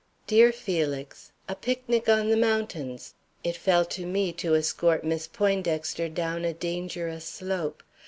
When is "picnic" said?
1.53-2.09